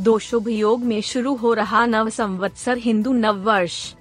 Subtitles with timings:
[0.00, 3.94] दो शुभ योग में शुरू हो रहा नव संवत्सर हिंदू नव वर्ष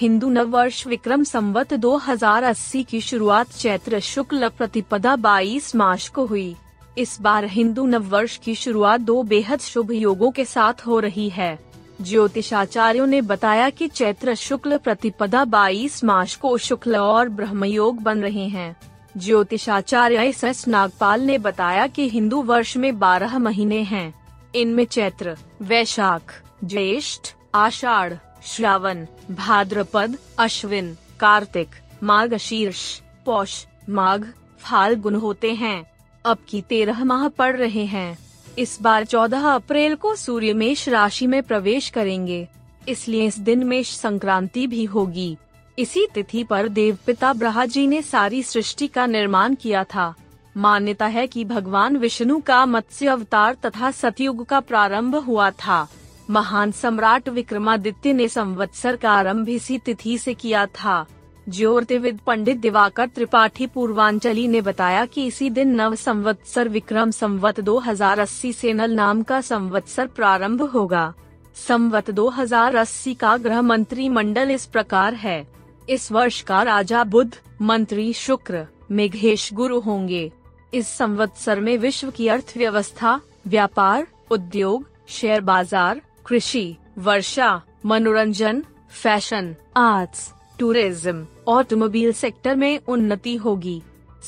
[0.00, 6.56] हिंदू नव वर्ष विक्रम संवत 2080 की शुरुआत चैत्र शुक्ल प्रतिपदा 22 मार्च को हुई।
[6.98, 11.28] इस बार हिंदू नव वर्ष की शुरुआत दो बेहद शुभ योगों के साथ हो रही
[11.28, 11.58] है।
[12.02, 18.22] ज्योतिषाचार्यों ने बताया कि चैत्र शुक्ल प्रतिपदा 22 मार्च को शुक्ल और ब्रह्म योग बन
[18.22, 18.76] रहे हैं।
[19.16, 24.23] ज्योतिषाचार्य एस एस नागपाल ने बताया कि हिंदू वर्ष में 12 महीने हैं।
[24.54, 28.12] इनमें चैत्र, वैशाख, ज्येष्ठ, आषाढ़,
[28.46, 31.68] श्रावण, भाद्रपद, अश्विन, कार्तिक
[32.02, 34.24] मार्गशीर्ष पौष, माघ,
[34.58, 35.84] फाल्गुन होते हैं।
[36.24, 38.18] अब की तेरह माह पड़ रहे हैं।
[38.58, 42.48] इस बार चौदह अप्रैल को सूर्य मेष राशि में प्रवेश करेंगे।
[42.88, 45.36] इसलिए इस दिन मेष संक्रांति भी होगी।
[45.78, 50.14] इसी तिथि पर देवपिता ब्रहा जी ने सारी सृष्टि का निर्माण किया था।
[50.56, 55.88] मान्यता है कि भगवान विष्णु का मत्स्य अवतार तथा सतयुग का प्रारंभ हुआ था।
[56.30, 61.06] महान सम्राट विक्रमादित्य ने संवत्सर का आरंभ इसी तिथि से किया था।
[61.48, 68.52] ज्योतिविद पंडित दिवाकर त्रिपाठी पूर्वांचली ने बताया कि इसी दिन नव संवत्सर विक्रम संवत 2080
[68.52, 71.14] से नल नाम का संवत्सर प्रारंभ होगा।
[71.54, 75.46] संवत 2080 का गृह मंत्री मंडल इस प्रकार है।
[75.88, 80.32] इस वर्ष का राजा बुद्ध, मंत्री शुक्र, मेघेश गुरु होंगे।
[80.74, 88.62] इस संवत्सर में विश्व की अर्थव्यवस्था, व्यापार, उद्योग, शेयर बाज़ार, कृषि, वर्षा, मनोरंजन,
[89.02, 93.80] fashion, arts, tourism, automobile sector में उन्नति होगी।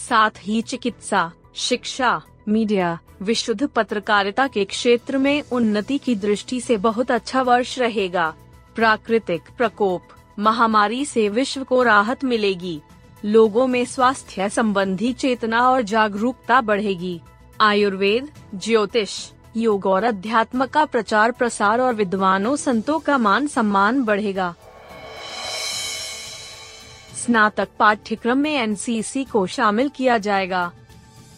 [0.08, 7.10] साथ ही चिकित्सा, शिक्षा, मीडिया, विशुद्ध पत्रकारिता के क्षेत्र में उन्नति की दृष्टि से बहुत
[7.10, 8.34] अच्छा वर्ष रहेगा।
[8.74, 10.02] प्राकृतिक प्रकोप,
[10.38, 12.80] महामारी से विश्व को राहत मिलेगी।
[13.24, 17.20] लोगों में स्वास्थ्य संबंधी चेतना और जागरूकता बढ़ेगी।
[17.60, 24.54] आयुर्वेद, ज्योतिष, योग और अध्यात्म का प्रचार प्रसार और विद्वानों संतों का मान सम्मान बढ़ेगा।
[27.24, 30.72] स्नातक पाठ्यक्रम में एनसीसी को शामिल किया जाएगा।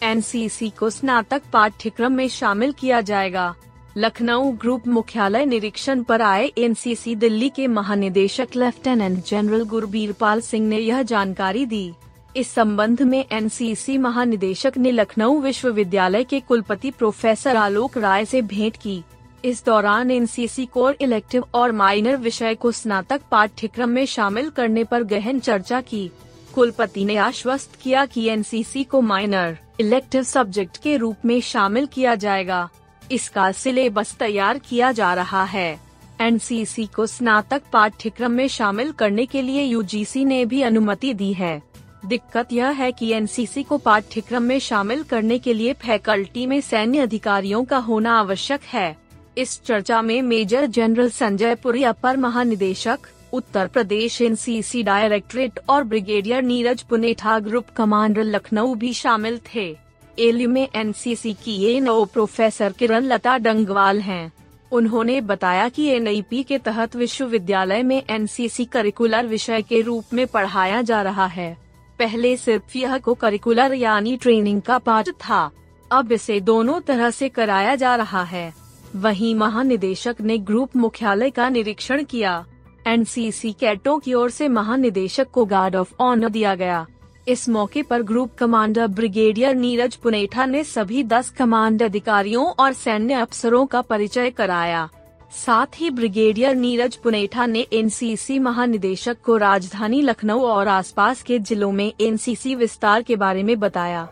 [0.03, 3.55] एनसीसी को स्नातक पाठ्यक्रम में शामिल किया जाएगा।
[3.97, 10.67] लखनऊ ग्रुप मुख्यालय निरीक्षण पर आए एनसीसी दिल्ली के महानिदेशक लेफ्टिनेंट जनरल गुरबीर पाल सिंह
[10.67, 11.91] ने यह जानकारी दी।
[12.37, 18.77] इस संबंध में एनसीसी महानिदेशक ने लखनऊ विश्वविद्यालय के कुलपति प्रोफेसर आलोक राय से भेंट
[18.77, 19.03] की।
[19.45, 25.03] इस दौरान एनसीसी कोर इलेक्टिव और माइनर विषय को स्नातक पाठ्यक्रम में शामिल करने पर
[25.03, 26.09] गहन चर्चा की।
[26.55, 32.15] कुलपति ने आश्वस्त किया कि एनसीसी को माइनर इलेक्टिव सब्जेक्ट के रूप में शामिल किया
[32.15, 32.69] जाएगा।
[33.11, 35.79] इसका सिलेबस तैयार किया जा रहा है।
[36.21, 41.61] एनसीसी को स्नातक पाठ्यक्रम में शामिल करने के लिए यूजीसी ने भी अनुमति दी है।
[42.05, 46.99] दिक्कत यह है कि एनसीसी को पाठ्यक्रम में शामिल करने के लिए फैकल्टी में सैन्य
[46.99, 48.95] अधिकारियों का होना आवश्यक है।
[49.37, 52.99] इस चर्चा में मेजर जनरल संजय पुरी, अपर महानिदेशक,
[53.33, 59.88] उत्तर प्रदेश एनसीसी डायरेक्टरेट और brigadier Neeraj Punetha, group commander Lucknow भी शामिल थे।
[60.19, 64.31] एलयू में एनसीसी की ये नौ प्रोफेसर किरण लता डंगवाल हैं।
[64.71, 70.81] उन्होंने बताया कि एन के तहत विश्वविद्यालय में एनसीसी करिकुलर विषय के रूप में पढ़ाया
[70.81, 71.57] जा रहा है।
[71.99, 75.51] पहले सिर्फ़ यह को करिकुलर यानी ट्रेनिंग का पार्ट था।
[75.91, 78.53] अब इसे दोनों तरह से कराया जा रहा है।
[78.95, 82.45] वहीं महानिदेशक ने ग्रुप मुख्यालय का निरीक्षण किया।
[82.87, 86.85] एनसीसी कैटों की ओर से महानिदेशक को गार्ड ऑफ़ ऑनर दिया गया।
[87.29, 93.13] इस मौके पर group commander brigadier Neeraj Punetha ने सभी दस कमांड अधिकारियों और सैन्य
[93.13, 94.89] अफसरों का परिचय कराया।
[95.35, 101.71] साथ ही ब्रिगेडियर नीरज पुनेठा ने एनसीसी महानिदेशक को राजधानी लखनऊ और आसपास के जिलों
[101.71, 104.07] में एनसीसी विस्तार के बारे में बताया।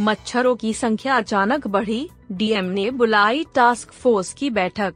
[0.00, 4.94] मच्छरों की संख्या अचानक बढ़ी, डीएम ने बुलाई टास्क फोर्स की बैठक।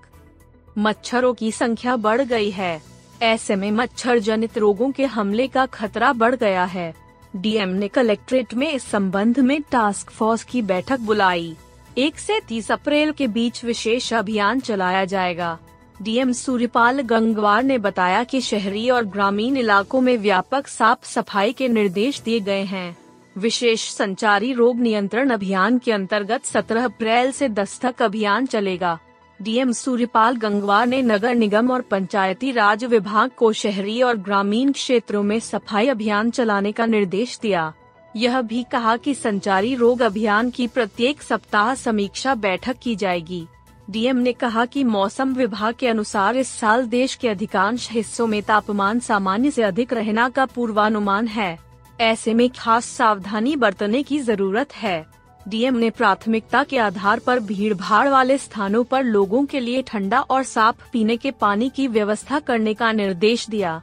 [0.78, 6.12] मच्छरों की संख्या बढ़ गई है। ऐसे में मच्छर जनित रोगों के हमले का खतरा
[6.12, 6.94] बढ़ गया है।
[7.36, 11.56] डीएम ने कलेक्ट्रेट में इस संबंध में टास्क फोर्स की बैठक बुलाई।
[11.98, 15.58] एक से तीस अप्रैल के बीच विशेष अभियान चलाया जाएगा।
[16.02, 21.68] डीएम सूर्यपाल गंगवार ने बताया कि शहरी और ग्रामीण इलाकों में व्यापक साफ़ सफ़ाई के
[21.68, 22.96] निर्देश दिए गए हैं।
[23.38, 28.98] विशेष संचारी रोग नियंत्रण अभियान के अंतर्गत 17 अप्रैल से दस्तक अभियान चलेगा।
[29.40, 35.22] डीएम सूर्यपाल गंगवार ने नगर निगम और पंचायती राज विभाग को शहरी और ग्रामीण क्षेत्रों
[35.22, 37.72] में सफ़ाई अभियान चलाने का निर्देश दिया।
[38.16, 43.46] यह भी कहा कि संचारी रोग अभियान की प्रत्येक सप्ताह समीक्षा बैठक की जाएगी।
[43.90, 48.42] डीएम ने कहा कि मौसम विभाग के अनुसार इस साल देश के अधिकांश हिस्सों में
[48.42, 51.58] तापमान सामान्य से अधिक रहना का पूर्वानुमान है।
[52.00, 55.06] ऐसे में खास सावधानी बरतने की ज़रूरत है।
[55.48, 60.20] डीएम ने प्राथमिकता के आधार पर भीड़ भाड़ वाले स्थानों पर लोगों के लिए ठंडा
[60.20, 63.82] और साफ़ पीने के पानी की व्यवस्था करने का निर्देश दिया।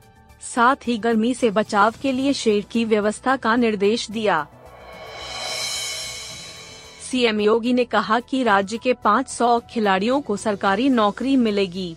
[0.56, 4.48] साथ ही गर्मी से बचाव के लिए शेड की व्यवस्था का निर्देश दिया।
[7.12, 11.96] सीएम योगी ने कहा कि राज्य के 500 खिलाड़ियों को सरकारी नौकरी मिलेगी।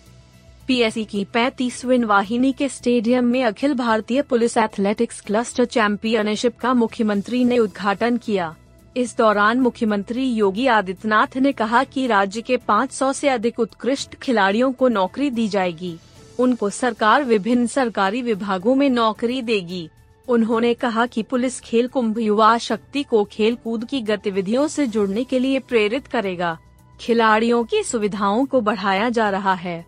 [0.67, 7.43] पीएससी की पैतीसवीं वाहिनी के स्टेडियम में Akhil Bharatiya police athletics cluster championship का मुख्यमंत्री
[7.45, 8.55] ने उद्घाटन किया।
[8.97, 14.71] इस दौरान मुख्यमंत्री योगी आदित्यनाथ ने कहा कि राज्य के 500 से अधिक उत्कृष्ट खिलाड़ियों
[14.71, 15.97] को नौकरी दी जाएगी।
[16.39, 19.89] उनको सरकार विभिन्न सरकारी विभागों में नौकरी देगी।
[20.27, 25.23] उन्होंने कहा कि पुलिस खेल कुंभ युवा शक्ति को खेल कूद की गतिविधियों से जुड़ने
[25.23, 26.57] के लिए प्रेरित करेगा।
[26.99, 29.85] खिलाड़ियों की सुविधाओं को बढ़ाया जा रहा है।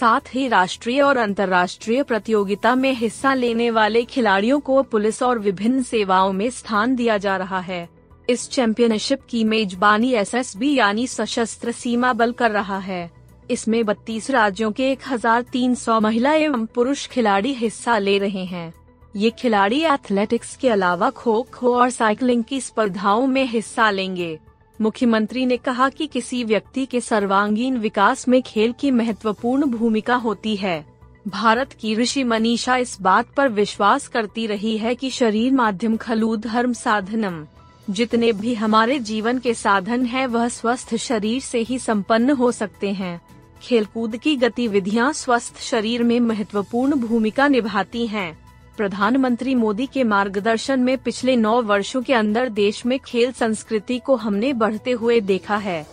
[0.00, 5.82] साथ ही राष्ट्रीय और अंतर्राष्ट्रीय प्रतियोगिता में हिस्सा लेने वाले खिलाड़ियों को पुलिस और विभिन्न
[5.82, 7.95] सेवाओं में स्थान दिया जा रहा है।
[8.30, 13.10] इस चैंपियनशिप की मेजबानी एसएसबी यानी सशस्त्र सीमा बल कर रहा है।
[13.50, 18.72] इसमें 32 राज्यों के 1300 महिला एवं पुरुष खिलाड़ी हिस्सा ले रहे हैं।
[19.16, 24.38] ये खिलाड़ी एथलेटिक्स के अलावा खो खो और साइकिलिंग की स्पर्धाओं में हिस्सा लेंगे।
[24.80, 30.56] मुख्यमंत्री ने कहा कि किसी व्यक्ति के सर्वांगीण विकास में खेल की महत्वपूर्ण भूमिका होती
[30.56, 30.86] है।
[31.28, 36.36] भारत की ऋषि मनीषा इस बात पर विश्वास करती रही है कि शरीर माध्यम खलू
[36.36, 37.46] धर्म साधनम।
[37.90, 42.92] जितने भी हमारे जीवन के साधन हैं, वह स्वस्थ शरीर से ही संपन्न हो सकते
[42.92, 43.20] हैं।
[43.62, 48.38] खेलकूद की गतिविधियाँ स्वस्थ शरीर में महत्वपूर्ण भूमिका निभाती हैं।
[48.76, 54.16] प्रधानमंत्री मोदी के मार्गदर्शन में पिछले नौ वर्षों के अंदर देश में खेल संस्कृति को
[54.16, 55.86] हमने बढ़ते हुए देखा है।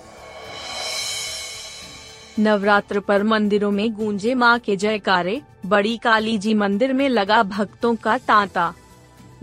[2.40, 7.96] नवरात्र पर मंदिरों में गूंजे माँ के जयकारे, बड़ी काली जी मंदिर में लगा भक्तों
[7.96, 8.74] का तांता।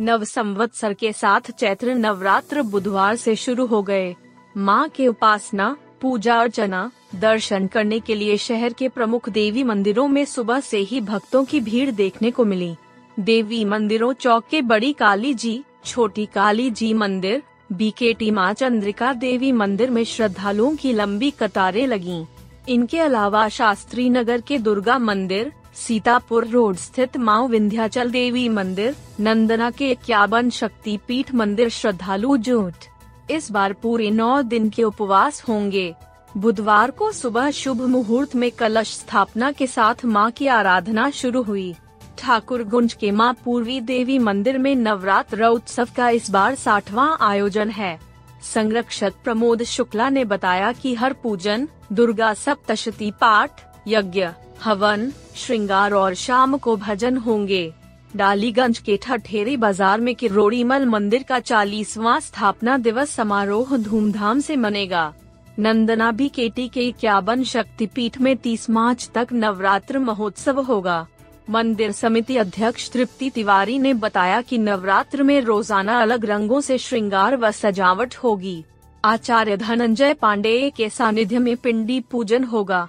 [0.00, 4.14] नव संवत्सर के साथ चैत्र नवरात्र बुधवार से शुरू हो गए।
[4.56, 10.24] माँ के उपासना, पूजा अर्चना, दर्शन करने के लिए शहर के प्रमुख देवी मंदिरों में
[10.24, 12.74] सुबह से ही भक्तों की भीड़ देखने को मिली।
[13.20, 17.42] देवी मंदिरों चौक के बड़ी काली जी, छोटी काली जी मंदिर
[17.72, 22.24] बीकेटी माँ चंद्रिका देवी मंदिर में श्रद्धालुओं की लंबी कतारें लगी।
[22.68, 29.70] इनके अलावा शास्त्री नगर के दुर्गा मंदिर सीतापुर रोड स्थित माओ विंध्याचल देवी मंदिर, नंदना
[29.70, 35.94] के इक्यावन शक्ति पीठ मंदिर श्रद्धालु जुट। इस बार पूरे नौ दिन के उपवास होंगे।
[36.36, 41.74] बुधवार को सुबह शुभ मुहूर्त में कलश स्थापना के साथ माँ की आराधना शुरू हुई।
[42.18, 47.70] ठाकुर गुंज के माँ पूर्वी देवी मंदिर में नवरात्र उत्सव का इस बार साठवां आयोजन
[47.70, 47.98] है।
[48.42, 53.50] संरक्षक प्रमोद शुक्ला ने बताया कि हर पूजन, दुर्गा सप्तशती पाठ,
[53.88, 54.28] यज्ञ
[54.64, 57.72] हवन, श्रृंगार और शाम को भजन होंगे।
[58.16, 65.12] डालीगंज के ठठेरी बाज़ार में किरोड़ीमल मंदिर का चालीसवां स्थापना दिवस समारोह धूमधाम से मनेगा।
[65.58, 71.06] नंदना भी केटी के इक्यावन शक्तिपीठ में 30 मार्च तक नवरात्र महोत्सव होगा।
[71.50, 77.36] मंदिर समिति अध्यक्ष तृप्ति तिवारी ने बताया कि नवरात्र में रोज़ाना अलग रंगों से श्रृंगार
[77.36, 78.64] व सजावट होगी।
[79.04, 82.88] आचार्य धनंजय पांडेय के सानिध्य में पिंडी पूजन होगा।